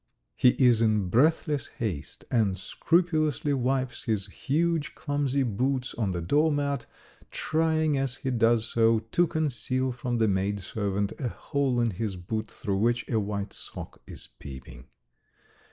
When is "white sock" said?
13.19-14.01